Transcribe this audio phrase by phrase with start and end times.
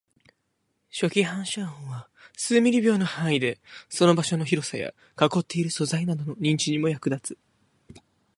[0.89, 7.35] 初期反射音は数ミリ秒の範囲で、その場所の広さや囲っている素材などの認知にも役立
[7.93, 8.01] つ